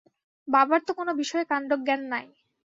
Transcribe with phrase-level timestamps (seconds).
[0.47, 2.25] বাবার তো কোনো বিষয়ে কাণ্ডজ্ঞান নাই।